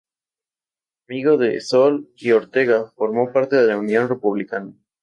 Amigo 1.07 1.37
de 1.37 1.61
Sol 1.61 2.09
y 2.17 2.31
Ortega, 2.31 2.91
formó 2.95 3.31
parte 3.31 3.55
de 3.55 3.67
la 3.67 3.77
Unión 3.77 4.09
Republicana. 4.09 4.73